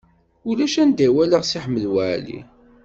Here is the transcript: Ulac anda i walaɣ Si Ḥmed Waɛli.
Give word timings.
Ulac 0.49 0.75
anda 0.83 1.03
i 1.07 1.09
walaɣ 1.15 1.43
Si 1.45 1.59
Ḥmed 1.63 1.85
Waɛli. 1.93 2.39